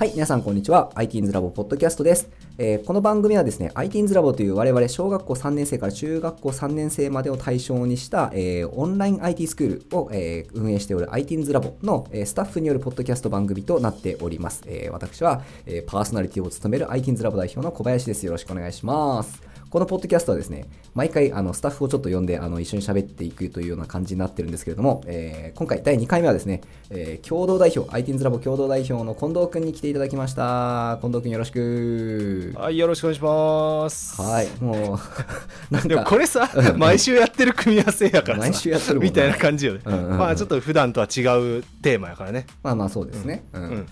[0.00, 0.90] はい、皆さんこんにちは。
[0.94, 2.30] ITINS ラボポッドキャストです。
[2.56, 14.62] えーこの番組はですね、ITINS ラボという我々小学校3年生から中学校3年生までを対象にした、えーオンライン IT スクールを、えー運営しておる ITINS ラボの、えスタッフによるポッドキャスト番組となっております。
[14.64, 18.24] え私は、えパーソナリティを務める ITINS ラボ代表の小林です。
[18.24, 19.49] よろしくお願いします。
[19.70, 30.98] このポッドキャストはですね、毎回あのスタッフをちょっと呼んであの一緒に喋っていくというような感じになってるんですけれども、えー今回第2回目はですね、えー共同代表、ITINS ラボ共同代表の近藤くんに来ていただきました。
[31.00, 32.52] 近藤くんよろしく。
[32.56, 34.20] はい、よろしくお願いします。
[34.20, 34.98] はい、もう、
[35.72, 39.80] なんでもか、これさ、毎週やってる組み合わせやからさ、毎週やってるねみたいな感じよね。
[39.84, 41.20] うんうんうんまあちょっと普段とは違
[41.60, 42.46] うテーマやからね。
[42.64, 43.44] まあまあそうですね。
[43.52, 43.86] うんうん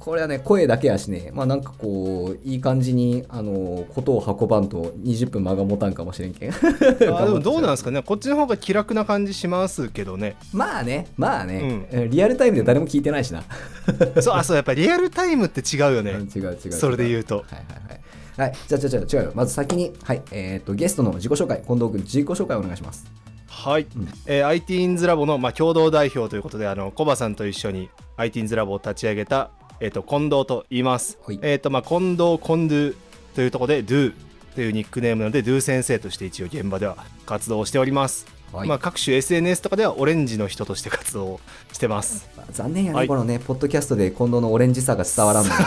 [0.00, 6.50] これはね、声だけやしね、まあなんかこう、いい感じに、あの、ことを運ばんと20分間が持たんかもしれんけん。
[6.50, 10.36] あー でもどうなんですかね、こっちの方が気楽な感じしますけどね。
[10.54, 13.44] まあね、まあね、リアルタイムで誰も聞いてないしな。
[14.22, 16.12] そう、あ、そう、やっぱりリアルタイムって違うよね。
[16.12, 16.72] うん違う違う違う。
[16.72, 18.00] それで言うとはいはいはい。
[18.38, 19.32] はい、じゃあ、じゃあ、じゃあ違うよ。
[19.34, 23.04] まず先に、はい、えっ、と、ゲストの自己紹介、近藤君、自己紹介お願いします。
[23.50, 23.86] はい、ん
[24.24, 31.38] えー、ITINS ラボの、まあ、共同代表ということであのコバさんと一緒に ITINS ラボを立ち上げた、えー、と近藤と言います、はい。
[31.42, 32.96] えーとまあ、近藤近藤
[33.34, 34.12] というところで Do
[34.54, 38.68] というニックネームなので Do 先生として一応現場では活動をしております、はい。
[38.68, 41.40] まあ、各種 SNS とかではオレンジの人として活動を
[41.72, 42.28] してます。
[42.50, 43.08] 残念やね、はい。
[43.08, 45.50] このね、ポッドキャストで近藤のオレンジさが伝わらんの。
[45.50, 45.64] ね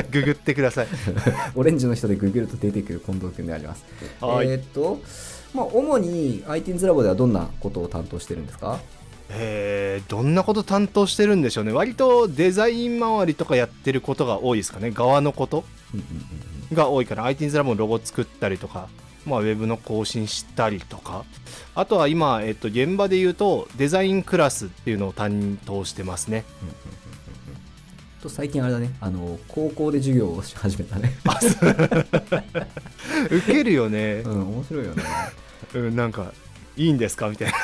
[0.10, 0.86] ググってください。
[1.54, 3.84] オレンジの人でググると出てくる近藤君であります。
[4.20, 4.48] はい。
[4.48, 5.00] えーっと、
[5.54, 8.80] まあ、主に ITINS ラボではどんなことを担当してるんですか？
[9.30, 11.72] えーどんなこと担当してるんでしょうね。
[11.72, 14.90] 割とデザイン周りとかやってることが多いですかね。
[14.90, 15.64] 側のこと
[16.72, 18.88] が多いから ITINS ラボのロゴ作ったりとか、
[19.24, 21.24] まあ、ウェブの更新したりとか。
[21.74, 26.44] あとは今、えっと、現場で言うとデザインクラスっていうのを担当してますね。
[28.22, 31.14] と最近あれだね、あの高校で授業をし始めたね。
[33.30, 34.22] 受け るよね。
[34.24, 35.02] う、ん、面白いよね。
[35.74, 36.32] うん、なんか
[36.76, 37.28] いいんですか？
[37.28, 37.54] みたいな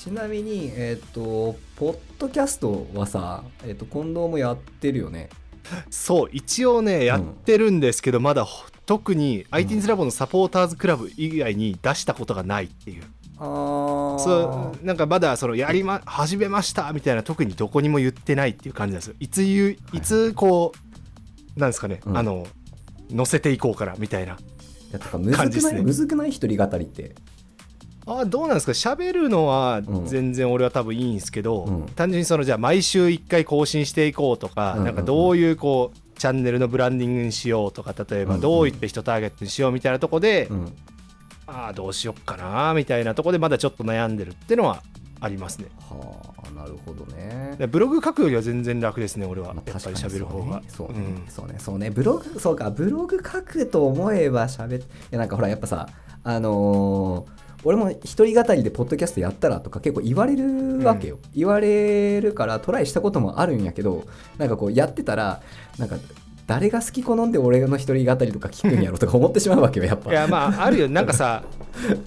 [0.00, 5.28] ちなみに、えーっと、ポッドキャストはさ、えーっと、近藤もやってるよね？
[5.90, 13.02] そう一応ねやってるんですけど、まだほ特に ITINS ラボのサポーターズクラブ以外に出したことがないっていう。
[13.36, 14.18] あー。
[14.20, 19.16] そうなんかまだそのやりま始めましたみたいな特にどこにも言ってないっていう感じなんですよ。
[19.20, 20.00] いつ言うい。
[20.00, 20.72] つこ
[21.56, 22.16] うなんですかね、うん。
[22.16, 22.46] あの
[23.10, 24.38] 乗せていこうからみたいな。
[25.12, 25.82] 感じっすね。
[25.82, 26.30] むずくない？
[26.30, 27.14] 一人語りって。
[28.18, 28.72] あどうなんですか？
[28.72, 31.86] 喋るのはうん全然俺は多分いいんですけど、うん。
[31.94, 34.84] 単純にそのじゃあ毎週1回更新していこうとか、うん。
[34.84, 40.72] なんかどういうこうチャンネルのブランディングにしようとか例えばどういった人ターゲットにしようみたいなとこで、うん。
[41.46, 44.82] ああどうしよっかなみたいなとこでまだちょっと悩んでるっていうのは
[45.22, 45.66] ありますね。
[45.80, 47.54] はあ、なるほどね。
[47.58, 50.62] でブログ書くよりは全然楽ですね俺は、まあやっぱり喋る方が。
[50.68, 50.98] そうね。
[50.98, 51.24] うん。
[51.28, 51.90] そうねそうね。
[51.90, 55.88] ブログそうかブログ書くと思えば喋っいやなんかほらやっぱさ
[56.22, 64.04] あのー俺も一人語りでポッドキャストやったらとか結構言われるわけよ、言われるからトライしたこともあるんやけど
[64.38, 65.40] なんかこうやってたら
[65.78, 65.96] なんか
[66.46, 70.10] 誰が好き好んで俺の一人語りとか聞くんやろとか思ってしまうわけよやっぱ。
[70.10, 70.88] いやまああるよ。
[70.90, 71.44] なんかさ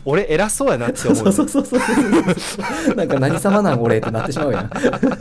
[0.04, 4.70] 俺偉そうやなって思うそうそうそうそうそうなんか何様なん俺ってなってしまうやん、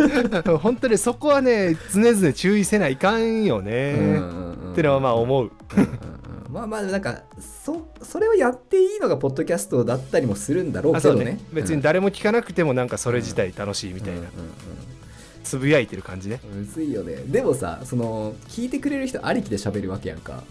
[0.59, 5.51] 本当にそこはね常々注意せないかんよね、うんうんうんってのはまあ思う。
[5.77, 6.12] うんうん
[6.53, 11.25] まあまあなんかそそれをやっていいのがポッドキャストだったりもするんだろうけどね。
[11.25, 11.41] ね。
[11.51, 14.31] 別に誰も聞かなくてもなんかそれ自体楽しいみたいな、うんうん
[15.43, 16.41] つぶやいてる感じね。
[16.45, 17.17] うんむずいよね。
[17.27, 20.45] でもさその聞いてくれる人ありきで喋るわけやんか。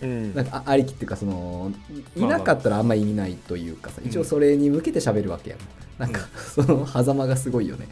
[0.00, 0.34] うん。
[0.34, 1.70] なんかあありきっていうかその
[2.16, 4.08] いなかったらあんま意味ないというかさうん。
[4.08, 5.58] 一応それに向けて喋るわけやん。
[5.98, 7.86] なんかその狭間がすごいよね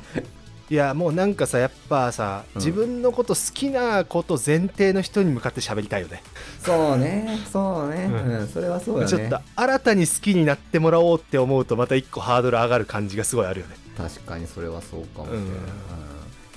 [0.70, 2.60] いやもうなんかさやっぱさ、うん。
[2.60, 6.22] 自分のこと好きなこと前提の人に向かって喋りたいよね。
[6.60, 8.04] そうねそうね。
[8.04, 8.38] うん。
[8.38, 9.08] うんそれはそうだね。
[9.08, 13.74] ちょっと新たに好きになってもらおうって思うとまた一個ハードル上がる感じがすごいあるよね。
[13.98, 15.54] 確かにそれはそうかもしれない、うん。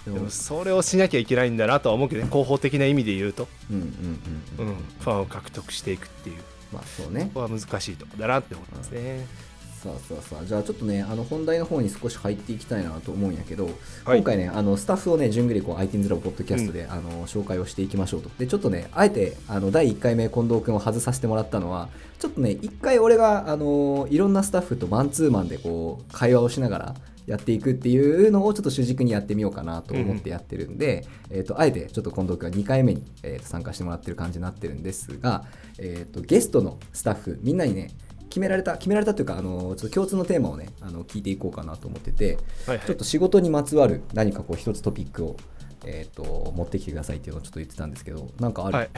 [0.08, 0.14] うん。
[0.14, 3.84] でもそれをしなきゃいけないんだなとは思うけどね広報的な意味で言うと、うんうん
[4.60, 6.36] うんうん、ファンを獲得していくっていう。
[6.72, 7.32] まあそうね。
[7.34, 9.26] ここは難しいとこだなって思ってますね、
[9.84, 13.66] さあさあさあじゃあちょっとねあの本題の方に少し入っていきたいなと思うんやけど、
[14.06, 14.20] はい。
[14.20, 18.30] 今回ねあのスタッフをね順繰りこう ITINS ラボポッドキャストで、あの紹介をしていきましょうと。
[18.40, 26.96] でちょっとねあえてあの第1回目近藤君を外させてもらったのはちょっとね1回俺があのいろんなスタッフとマンツーマンでこう会話をしながら
[27.28, 35.44] やっていくっていうのをちょっと主軸にやってみようかなと思ってやってるんで、えー、とあえてちょっと近藤君は2回目に、えーと参加してもらってる感じになってるんですが、
[35.78, 37.92] えー、とゲストのスタッフみんなにね
[38.34, 42.88] 決められた決められたというかあのちょっと共通のテーマをねあの聞いていこうかなと思っててはいはい。
[42.88, 45.38] ちょっと仕事にまつわる何かこう一つトピックを
[45.86, 48.90] えー、と持ってきてくださいっていうのをちょっと言ってたんですけどなんかある、はい。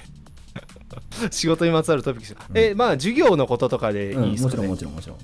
[1.32, 5.18] 仕事にまつわるトピックス、えまあ授業のこととかでいいですかね、もちろんもちろんもちろん。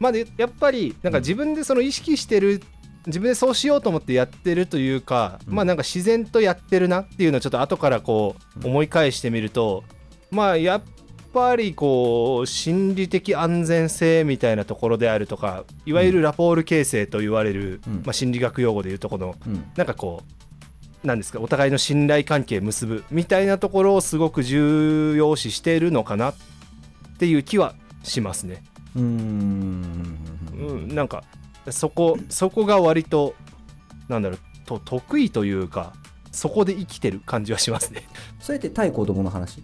[0.00, 2.60] まあでやっぱりなんか自分でその意識してる
[3.06, 5.54] 自分でそうしようと思ってやってるというか、うん。
[5.54, 9.84] まあなんか自然とやってるなっていうのをちょっと後からこう思い返してみると、
[10.30, 10.82] まあやっ
[11.36, 20.22] ぱりこう心理的安全性みたいなところであるとかいわゆるラポール形成と言われる、うんまあ、心理学用語でいうとこのうんなんかこ
[21.04, 26.34] うなんですかお互いの信頼関係結ぶみたいなところをすごく重要視しているのかなっ
[27.18, 28.64] ていう気はしますね。
[28.94, 30.18] うーん
[30.58, 31.22] うん、なんか
[31.68, 33.34] そこそこが割と
[34.08, 35.92] なんだろうと得意というか
[36.32, 38.04] そこで生きてる感じはしますね。
[38.40, 39.62] それって対子供の話？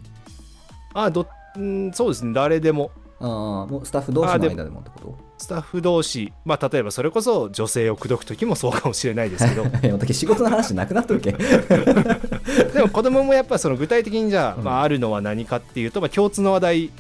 [0.93, 1.27] あど
[1.57, 2.33] うんそうですね。
[2.33, 2.91] 誰でも。
[3.21, 6.33] ああもうスタッフ同士の間でもってこスタッフ同士。
[6.45, 9.63] まあ例えばそれこそ女性を口説く時もそうかもしれないですけど。
[9.95, 11.37] 私仕事の話なくなっとるけん。
[12.75, 16.91] でも子供もやっぱその具体的にじゃあ,、うんまあ、あるのは何かっていうと、まあ、共通の話題うん。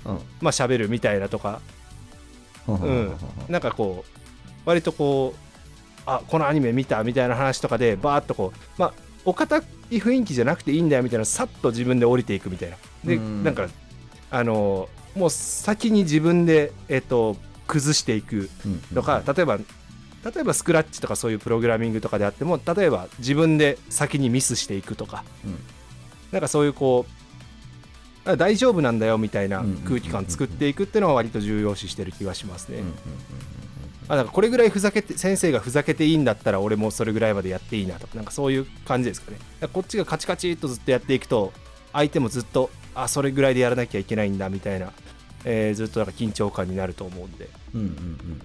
[0.41, 1.61] まあ喋るみたいなとか。
[2.67, 3.13] ほん
[3.49, 4.21] なんかこう
[4.65, 5.39] 割とこう
[6.07, 8.93] あこのアニメ見たみたいな話とかでバーッとこうまあ
[9.25, 9.63] お堅い
[9.99, 12.77] 雰囲気じゃなくていいんだよみたいなさっと自分で降りていくみたいな。
[13.05, 13.45] でうん。
[13.45, 13.69] なんか
[14.33, 17.37] あのもう先に自分でえっと
[17.69, 25.25] 崩していくうんとか例えば例えばスクラッチとかそういうプログラミングとかであっても例えば自分で先にミスしていくとか。
[25.45, 25.59] うん。
[26.33, 27.05] なんかそういうこ
[28.25, 32.83] うあ大丈夫なんだよみたいなうん空気感作っていくっていうのは割と重要視してる気がしますね。
[34.09, 39.39] あなんかこれぐらいふざけて先生がふざけていいんだったら俺もそれぐらいまでやっていいなとかなんかそういう感じですかね。
[39.73, 41.53] こっちがカチカチっとずっとやっていくと
[41.93, 44.93] 相手もずっとあそれぐらいでやらなきゃいけないんだみたいな、
[45.45, 47.49] えーずっとなんか緊張感になると思うんで。
[47.75, 48.43] うんうんうんうん。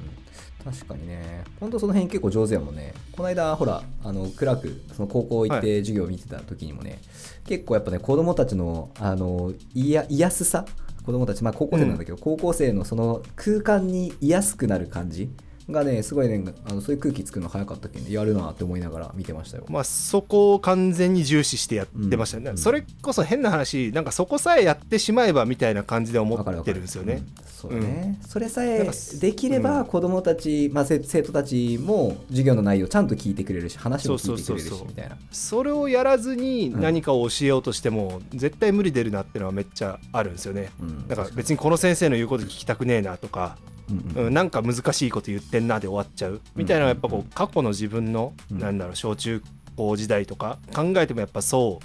[0.63, 1.43] 確かにね。
[1.59, 2.93] 本当その辺結構上手やもんね。
[3.13, 6.99] この間ほらあのクラークその高校行っはて授業を見てた時にもね、
[7.45, 10.65] 結構やっぱね子供たちのあのいやいやすさ
[11.05, 15.29] 子供たちまあ高校生なんだけど、高校生のその空間にいやすくなる感じ
[15.69, 22.57] がねすごいねあのそういう空気作るの早かったけん、ね、やるなって思いながら見てましたよ、まあそこを完全に重視してやってましたね、うん。
[22.57, 27.13] それこそ変な話なんかそこさえやってしまえばみたいな感じで思ってるんですよね。
[27.13, 27.47] うん。
[27.57, 28.87] そうね、それさえ
[29.19, 29.85] できればうん。
[29.87, 35.17] 子供たち、まあ、生生徒たちも授業の内容ちゃんと聞いてくれるし話も聞いてくれるしみたいな。
[35.31, 40.69] それをやらずにうん何かを教えようとしても絶対無理出るなっていうのはめっちゃあるんですよね。
[40.79, 41.07] うん。
[41.07, 43.57] だから別にこの先生の言うこと聞きたくねえなとか
[43.89, 46.41] うんうん、なんか難しいこと言ってんなで終わっちゃう。
[46.55, 48.59] みたいなのはやっぱこうんう過去の自分の、うん。
[48.59, 49.41] なんだろう小中
[49.75, 51.79] 高時代とか考えてもやっぱそ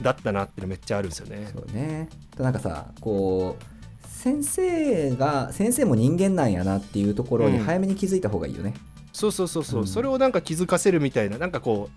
[0.00, 1.50] うだったなっていうのめっちゃあるんですよね。
[1.52, 2.08] そうね。
[2.38, 7.64] なんかさこう先生が先生も人間なんやなっていうところにうん。
[7.64, 8.74] 早めに気づいた方がいいよね、
[9.12, 9.86] そうそうそうそう、うん。
[9.86, 11.38] それをなんか気づかせるみたいな。
[11.38, 11.90] なんかこ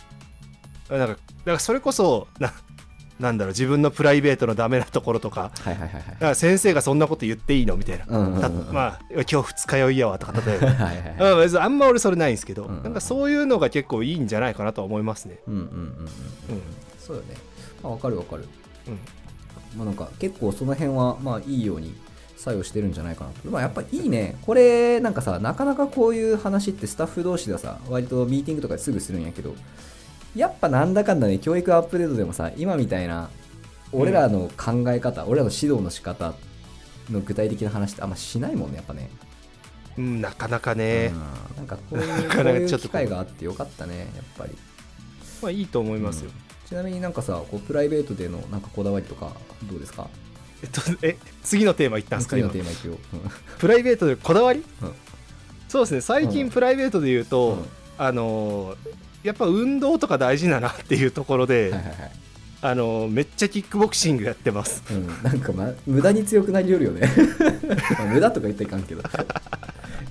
[0.90, 2.54] うなんかだからそれこそな
[3.22, 5.52] なんだろう自分のプライベートのダメなところとか。
[5.62, 6.04] はいはいはいはい。
[6.06, 10.68] だから先生がそんなこと言っていいのみたいな、うんうんうんたまあ今日二日酔いやわとか例えば。
[10.74, 11.34] はいはいはい。
[11.34, 15.38] うん別にあんま俺それないんですけど、うんうんなんかそういうのが結構いいんじゃないかなとは思いますね。
[15.48, 16.08] うんうんうんうんうん。
[17.00, 17.36] そうよね。
[17.84, 18.48] あ分かる分かる。
[18.88, 19.00] うん。
[19.78, 21.96] まあなんか結構その辺はまあいいように
[22.38, 23.50] 作用してるんじゃないかなと。
[23.50, 24.36] まあやっぱいいね。
[24.42, 29.54] これなんかさなかなかこういう話ってスタッフ同士ではさ割とミーティングとかですぐするんやけど
[30.36, 33.30] やっぱなんだかんだね教育アップデートでもさ今みたいな
[33.92, 36.34] 俺らの考え方、俺らの指導の仕方
[37.10, 39.10] の具体的な話ってあんましないもんねやっぱね、
[39.98, 41.58] うん、なかなかね、うん。
[41.58, 42.78] なんかこういうなこかなかちょっとう。
[42.78, 44.08] いう機会があってよかったねやっ
[44.38, 44.58] ぱり。
[45.42, 46.32] まあいいと思いますよ。
[46.70, 49.34] ちなみになんかさこうプライベートでのなんかこだわりとか
[49.70, 50.08] どうですか？
[50.64, 53.32] えっと、え次のテーマいったんですか次の今テーマいくよ、うん。
[53.58, 54.94] プライベートでこだわり、うん。
[55.68, 56.00] そうですね。
[56.00, 56.32] 最うん。
[56.32, 57.66] 近プライベートで言うと、うん
[58.04, 58.78] あのー
[59.24, 62.12] やっぱ運動とか大事だなっていうところで、はいはいはい。
[62.64, 64.82] あのーめっちゃキックボクシングやってます。
[64.92, 67.02] うん、なんか、ま、無駄に強くなりよるよね。
[68.00, 69.04] まあ無駄とか言ったらいかんけど。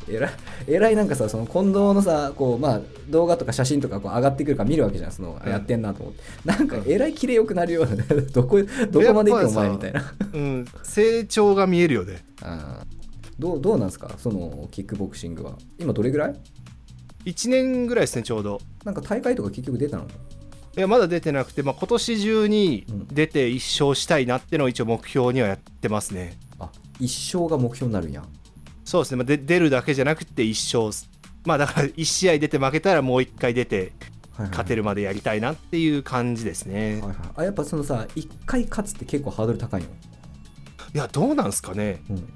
[0.08, 0.32] えらい
[0.68, 5.12] えらいなんかさその近藤のさこう、まあ、動画とか写真とかこう上がってくるから見るわけじゃん。
[5.12, 5.50] その、うん。
[5.50, 6.20] やってんなと思って。
[6.44, 8.04] なんかえらいキレよくなるようなね。
[8.32, 10.12] どこどこまで行ってお前みたいな。
[10.32, 10.64] うん。
[10.84, 12.24] 成長が見えるよね。
[12.42, 12.86] あー。
[13.40, 14.10] どうどうなんですか？
[14.18, 15.54] そのキックボクシングは。
[15.78, 16.34] 今どれぐらい？
[17.24, 18.60] 1年ぐらいですねちょうど。
[18.84, 20.04] なんか大会とか結局出たの？
[20.76, 23.08] いやまだ出てなくて、まあ、今年中にうん。
[23.08, 26.38] 出て一勝したいなってのを一応目標にはやってますね。
[26.58, 28.22] あ一勝が目標になるんや。
[28.84, 30.92] そうですね、まあ、で出るだけじゃなくて一勝
[31.44, 33.92] まあだから1試合出て負けたらもう1回出て
[34.36, 37.16] 勝てるまでやりたいなっていう感じですね、はいはい。
[37.36, 39.88] あやっぱそのさ一回勝つって結構ハードル高いの？
[39.88, 39.90] い
[40.94, 42.02] やどうなんですかね。
[42.10, 42.16] うん。
[42.16, 42.26] ちょっ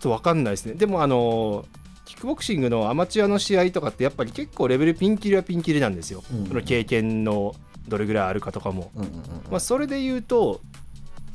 [0.00, 0.74] と分かんないですね。
[0.74, 1.64] でもあの
[2.12, 7.54] キックボクシングのアマチュアの試合とかってやっぱり結構レベルピンキリはピンキリなんですよ、うんその経験の
[7.88, 9.14] どれぐらいあるかとかも、うんうんうん
[9.50, 10.60] まあ、それで言うと、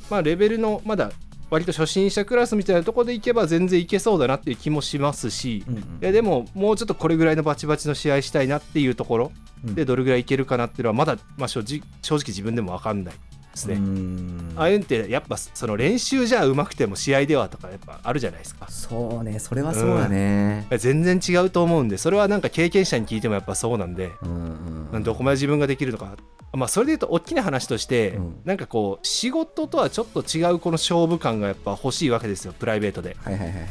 [0.09, 1.11] まあ、レベルのまだ
[1.49, 9.31] 割と初心者クラスみたいなところでいけば全然いけそうだなっていう気もしますし、うんうんいやでももうちょっとこれぐらいのバチバチの試合したいなっていうところ
[9.65, 13.15] うんでどれぐらいいけるかなっていうのはまだ、まあ、正直正直自分でも分かんない
[13.57, 13.75] ですね。
[13.75, 14.53] うーん。
[14.55, 18.67] ああいうのってやっぱその練習じゃうまくても試合ではとかやっぱあるじゃないですか。
[18.69, 26.15] そうねそれはそうだね、全然違うと思うんでそれはなんか経験者に聞いてもやっぱそうなんで、うんうんどこまで自分ができるのか。
[26.53, 28.35] まあ、それで言うと大きな話として、うん。
[28.45, 33.17] なんかこう仕事とはちょっと違うこの勝負感がやっぱ欲しいわけですよプライベートで。
[33.21, 33.69] はいはいはいはいはい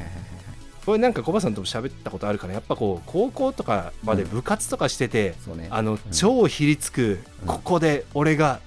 [0.85, 2.53] これなんかコバさんとも喋ったことあるかな？
[2.53, 5.67] やっぱこう高校とかまで部活とかしてて、そうね。
[5.71, 7.49] あの超ひりつく、うん。
[7.49, 8.61] ここで俺が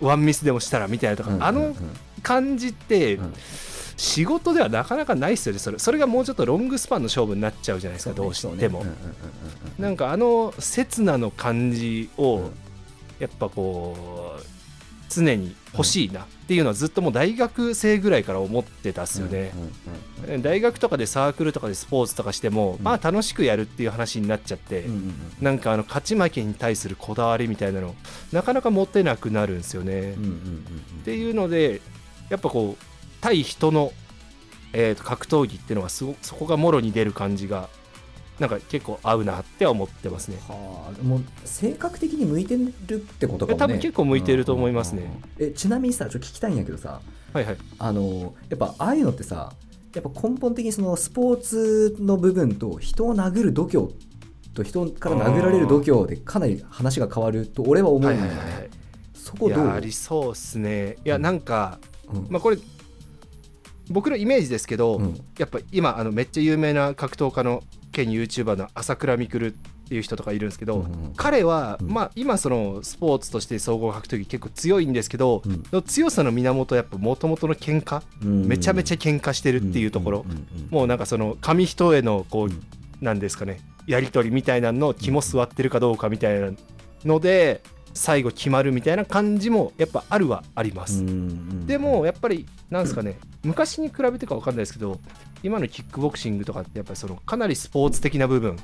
[0.00, 1.74] ワンミスでもしたらみたいなとか、あの
[2.22, 3.34] 感じって、うん
[4.00, 5.78] 仕事ではなかなかないですよねそれ。
[5.78, 8.82] それがもうちょっとロングスパンの勝負になっちゃうじゃないですか、どうしても、
[9.78, 12.50] なんかあの刹那の感じを、うん
[13.18, 14.59] やっぱこう
[15.10, 19.52] 常に欲しいなっていうのはずっともう大学生ぐらいから思ってたっすよね、
[20.40, 22.84] 大学とかでサークルとかでスポーツとかしても、うん。
[22.84, 27.94] まあ楽しくやるっていう話になっちゃって、うなんかあの勝ち負けに対するこだわりみたいなの
[28.32, 30.12] なかなか持てなくなるんですよね。
[30.12, 31.80] っていうので
[32.28, 32.84] やっぱこう
[33.20, 33.92] 対人の、
[34.72, 37.68] えーと格闘技っていうのはすごそこがもろに出る感じが
[38.40, 40.38] なんか結構合うなって思ってますね。
[40.48, 43.58] はあ、もう性格的に向いてるってことかもね。
[43.58, 45.02] 多分結構向いてると思いますね。
[45.02, 47.00] うんうんうんえちなみにさちょっと聞きたいんやけどさ。
[47.32, 47.56] はいはい。
[47.78, 49.52] あのやっぱああいうのってさ
[49.94, 53.88] やっぱ根本的にそのスポーツの部分と人を殴る度胸
[54.54, 58.70] と人から殴られる度胸でかなり話が変わると俺は思うんだよね、はいはいはい
[59.12, 59.68] そこどう？
[59.68, 60.96] ありそうっすね。
[61.04, 61.22] いやうん。
[61.22, 61.78] なんか、
[62.12, 62.26] うん。
[62.30, 62.56] まあこれ
[63.90, 65.20] 僕のイメージですけど、うん。
[65.38, 71.88] やっぱ今あのめっちゃ有名な格闘家の兼 YouTuber の朝倉未来っていう人とかいるんですけど、うんうん彼は、うん。
[71.88, 75.62] まあ今そのスポーツとして総合格闘技結構強いんですけど、うん。
[75.72, 80.26] の強さの源はやっぱもともとの喧嘩、うんめちゃめちゃ喧嘩してるっていうところ、
[80.70, 82.62] もうなんかその紙一重のこう、うん。
[83.00, 86.50] なんですかねやり取りみたいなの肝座ってるかどうかみたいな
[87.04, 91.04] ので最後決まるみたいな感じもやっぱあるはあります、
[91.66, 95.00] でもやっぱりなんですかね昔に比べてか分かんないですけど
[95.42, 98.56] 今のキックボクシングとかってやっぱりそのかなりスポーツ的な部分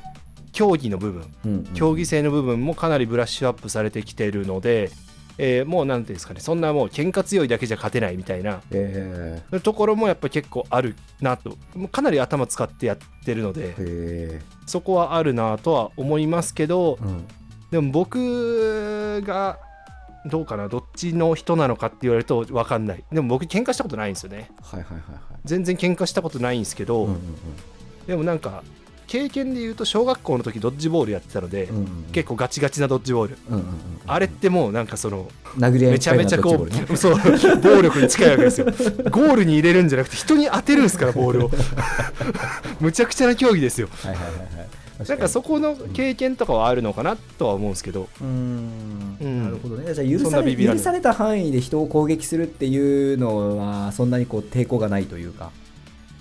[0.53, 4.91] 競技の部分うんうん競技性の部分もかなりブラッシュアップされてきてるので、
[5.39, 11.57] えーもうなんていうんですかねそんなもう喧嘩強いだけじゃ勝てないみたいなえところもやっぱ結構あるなと。
[11.93, 17.27] かなり頭使ってやってるのでー、へそこはあるなとは思いますけどーうん。
[17.71, 19.59] でも僕が
[20.27, 23.05] どうかなどっちの人なのかって言われると分かんない。
[23.13, 24.51] でも僕喧嘩したことないんですよね。
[24.63, 25.21] はいはいはいはい。
[25.45, 27.21] 全然喧嘩したことないんですけど、うんうん
[28.07, 28.63] でもなんか
[29.09, 33.39] 経験で言うと小学校の時ドッジボールやってたので、うんうん結構ガチガチなドッジボール。
[33.51, 33.67] うんうんうん
[34.09, 35.29] あれってもうなんかその
[35.59, 36.87] 殴り合いめちゃめちゃこドッジボールね。
[36.91, 38.67] う、そう暴力に近いわけですよ。
[38.67, 41.51] ゴールに入れるんじゃなくて人に当てるんですからボールを。
[42.79, 43.89] むちゃくちゃな競技ですよ。
[44.03, 44.47] はいはいはいはい
[44.99, 48.09] なんかそこの経験とかはあるのかなとは思うんですけど。
[48.21, 49.19] うーん。
[49.21, 49.45] うん。
[49.45, 49.93] なるほどね。
[49.93, 55.51] じゃあ許され許された範囲で人を攻撃するっていうのはそんなにこう抵抗がないというか、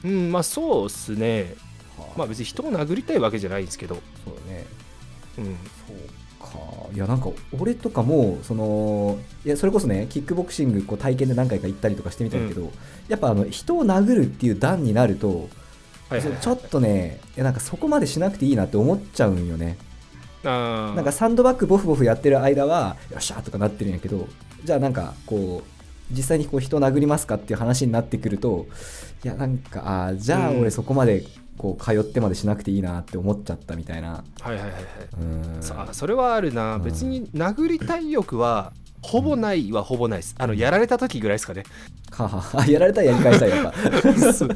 [0.03, 1.55] うんまあそうっすね。
[1.97, 3.95] はまあ別に人を殴りたいわけじゃないんですけど。
[4.25, 4.65] そうね。
[5.37, 5.45] うん。
[5.45, 5.51] そ
[5.93, 5.95] う
[6.45, 6.59] か。
[6.93, 12.71] いやなんか俺とかもそのいやそれこそねキックボクシングこう体験で何回か行ったりとかしてみたんだけど、
[13.07, 15.49] やっぱあの人を殴るっていう段になると、
[16.09, 16.29] はいはい。
[16.29, 19.77] はいちょっとねいやなんかそこまでしなくていいなって思っちゃうんよね。
[20.43, 20.95] あー。
[20.95, 24.27] なんかサンドバッグボフボフやってる間はよっしゃーとかなってるんやけど
[24.63, 28.67] じゃあなんかこう実際にこう人を殴りますかっていう話になってくると
[29.23, 31.23] いやなんかあーじゃあうん俺そこまで
[31.57, 34.23] こう通ってまでしなくていいなって思っちゃったみたいな。
[34.41, 34.81] はいはいはいはい。
[35.55, 35.63] うん。
[35.63, 38.73] さあそれはあるな、うん別に殴りたい欲は
[39.05, 40.35] ほぼないはほぼないです。
[40.37, 41.63] あのやられた時ぐらいですかね。
[42.11, 42.65] ははは。
[42.65, 44.33] やられたらやり返したいやっぱ。
[44.33, 44.47] そ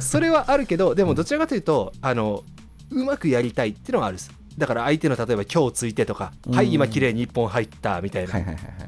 [0.00, 2.44] それはあるけどでもどちらかというとあの
[2.90, 4.30] うまくやりたいっていうのはあるです。
[4.56, 6.54] だから相手の例えば今日ついてとか、うん。
[6.54, 8.86] はい今綺麗に1本入ったみたいな、はいはいはいはいはい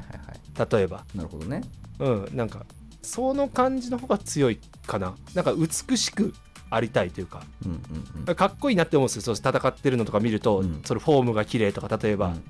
[0.61, 0.77] はい。
[0.77, 1.05] 例えば。
[1.15, 1.63] なるほどね。
[1.99, 2.65] うんなんか
[3.03, 5.15] その感じの方が強いかな。
[5.35, 6.35] なんか美しく
[6.71, 7.43] ありたいというか。
[7.65, 7.83] うん
[8.27, 8.35] うん。
[8.35, 9.23] かっこいいなって思うんですよ。
[9.23, 10.83] そう戦ってるのとか見ると、うん。
[10.85, 12.43] そのフォームが綺麗とか例えば、うん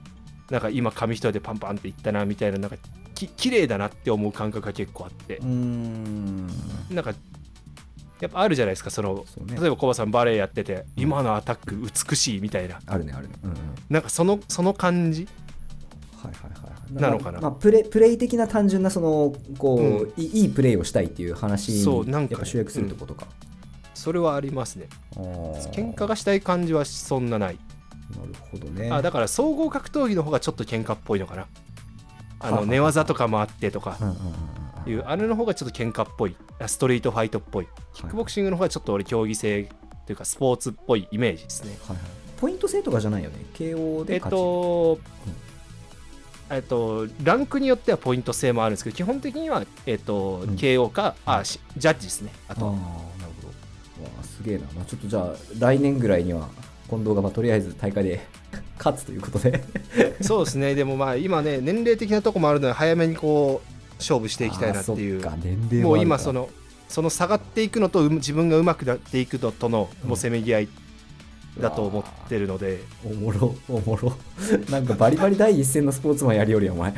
[0.51, 2.77] なんか今紙一重でパンパンっていったなみたいななんか
[3.15, 5.37] き綺麗だなって思う感覚が結構あって。
[5.37, 6.47] うー、ん。
[6.91, 7.15] なんか
[8.21, 9.57] やっぱあるじゃないですかそのね。
[9.59, 12.81] 例えばコバさんバレエやってて今のアタック美しいみたいな。
[12.87, 13.35] あるねあるね。
[13.45, 13.57] うんうん。
[13.89, 15.29] なんかそのその感じ？
[16.23, 17.41] はいはいはいなのかな？
[17.41, 20.13] まあ、プレプレイ的な単純なそのこう、うん。
[20.17, 23.29] いいいプレイをしたいっていう話にそうなんか集約するってことか、
[23.95, 24.89] それはありますね。
[25.73, 27.59] 喧嘩がしたい感じはそんなない、
[28.19, 28.91] なるほどね。
[28.91, 31.47] あだから総合格闘技の方がちょっと喧嘩っぽいのかな。
[32.39, 33.97] あの寝技とかもあってとか。
[34.01, 34.35] うんうんうんうん
[34.87, 36.35] いうあれの方がちょっと喧嘩っぽい。
[36.59, 37.69] あストリートファイトっぽい。
[37.93, 39.69] キックボクシングの方がちょっと俺競技性
[40.07, 41.77] というかスポーツっぽいイメージですね。
[41.87, 44.99] はいはいポイント制とかじゃないよね？KO えっで勝ち、と、
[46.49, 50.55] えっと、ランクによってはポイント制もあるんですけど基本的には、えっとうん。
[50.57, 52.85] KO かあしジャッジですねあとああなる
[53.43, 53.49] ほ
[54.01, 54.05] ど。
[54.05, 56.49] わあすげえな、まあ、ちょっとじゃあ来年ぐらいには
[56.91, 58.21] 近藤がまあとりあえず大会で
[58.77, 59.63] 勝つということで。
[60.21, 60.75] そうですね。
[60.75, 65.23] でもまあ今ね年齢的なとこもあるので早めにこう勝負していきたいなっていう。
[65.83, 66.49] もう今その
[66.89, 70.69] その下がっていくのとう自分が上手くなっていくのとのもうせめぎ合い
[71.61, 74.13] だと思ってるので、おもろおもろ。
[74.71, 76.95] なんかバリバリ第一線のスポーツマンやりよるやんお前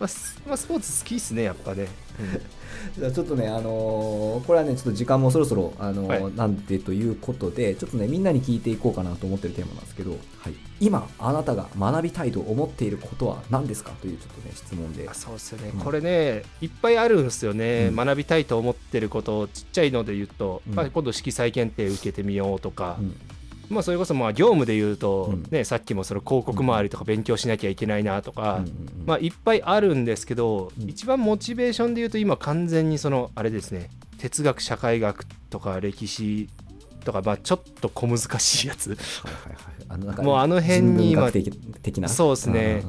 [0.00, 1.88] まあスまあ、スポーツ好きっすねやっぱね、
[2.98, 6.34] じゃあちょっとね、あのーこれはね、ちょっと時間もそろそろ、あのーはい。
[6.34, 15.08] なんでということで、ちょっとね、みんなに聞いていこうかなと思ってるテーマなんですけど、はい、今、あなたが学びたいと思っていることは何ですかというちょっとね、質問で。
[15.08, 15.14] あ。
[15.14, 15.80] そうですよね、うん。
[15.80, 17.96] これねいっぱいあるんですよね、うん。
[17.96, 20.74] 学びたいと思ってることをちっちゃいので言うと、うん。
[20.74, 23.16] まあ、今度色彩検定受けてみようとか、うん
[23.74, 25.46] まあ、それこそまあ業務で言うと、うん。
[25.50, 28.62] ね、さっきもその広告周りとか勉強しなきゃいけないなとか、
[29.04, 30.88] まあ、いっぱいあるんですけど、うん。
[30.88, 36.48] 一番モチベーションで言うと今完全にそのあれですね哲学社会学とか歴史
[37.04, 38.90] とか、まあ、ちょっと小難しいやつ。
[38.90, 38.98] はい
[40.22, 41.50] もうあの辺に人文学的
[41.82, 42.08] 的な？
[42.08, 42.82] そうですね。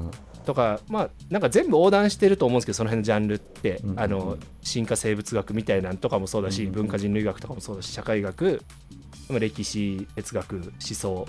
[0.46, 8.62] とかまあなんか全部横断してると思うんですけどその辺のジャンルって、あの進化生物学みたいなんとかもそうだし、文化人類学とかもそうだし社会学。
[9.05, 11.27] まあ歴史哲学思想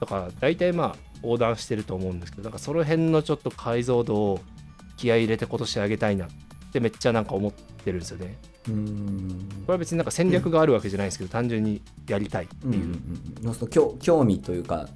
[0.00, 4.40] とか大体まあ横断してると思うんですけどなんかその辺のちょっと解像度を
[4.96, 6.28] 気合い入れて今年上げたいなっ
[6.72, 8.36] てめっちゃなんか思ってるんですよね。
[8.68, 9.48] うーん。
[9.66, 12.68] これは別になんか戦略があるわけじゃないんですけど、単純にやりたいってう。
[12.68, 14.88] んうんいううんうん興興味というか、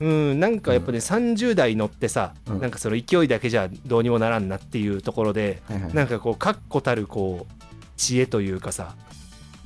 [0.00, 2.60] うん、なんかやっぱね、30代乗ってさ、うん。
[2.60, 5.94] なんかその勢いだけじゃどうにもならんなっていうところで、はいはい。
[5.94, 7.52] なんかこう確固たるこう
[7.96, 8.94] 知恵というかさ、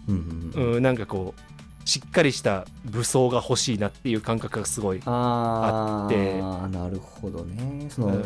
[0.09, 0.73] うんうんうん。
[0.75, 1.54] うん、なんかこう
[1.85, 6.41] しっかりした武装が欲しいなっていう感覚がすごいああって。
[6.41, 7.87] あなるほどね。
[7.91, 8.23] その、うん。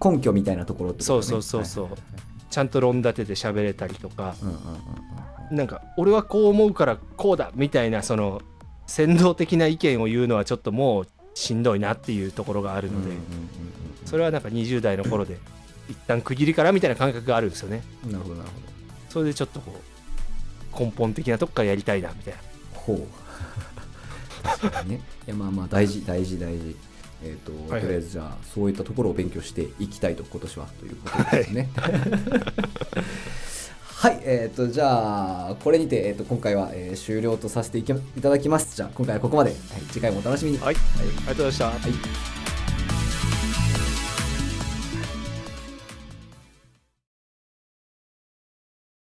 [0.00, 1.22] 根根拠みたいなところってことね。
[1.22, 1.98] そうそうそうそう。
[2.50, 4.34] ちゃんと論立てて喋れたりとか。
[4.42, 4.80] うんうんうんうん
[5.50, 8.40] なんか俺はこう思うからこうだみたいなその
[8.86, 13.16] 先導的な意見を言うのはちょっともうしんどいなっていうところがあるので、
[14.04, 15.38] それはなんか20代の頃で
[15.88, 17.82] 一旦区切りからみたいな感覚があるんですよね。
[18.04, 18.50] なるほどなる
[19.08, 22.40] それでちょっとこう根本的なとこからやりたいなみたいな
[22.86, 23.06] ほう
[24.42, 25.00] 確かにね。
[25.26, 26.76] いやまあまあ大事大事大事。
[27.22, 27.80] えっ、と、はいはい。
[27.82, 31.68] とりあえずじゃあそういったところを勉強していきたいと今年はということですね。
[33.84, 37.94] はい、えっ、とじゃあこれにて、えー、と今回は、えー終了とさせていた
[38.30, 38.74] だきます。
[38.74, 39.60] じゃあ今回はここまで、はい、
[39.92, 40.58] 次回もお楽しみに。
[40.58, 41.66] はい、ありがとうございました。
[41.66, 42.39] はい